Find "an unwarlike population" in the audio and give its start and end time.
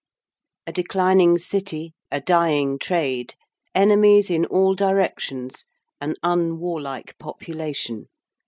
5.99-8.07